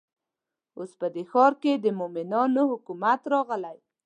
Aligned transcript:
اوس 0.77 0.91
په 0.99 1.07
دې 1.15 1.23
ښار 1.31 1.53
کې 1.61 1.73
د 1.77 1.85
مؤمنانو 1.99 2.61
حکومت 2.71 3.21
راغلی. 3.33 3.77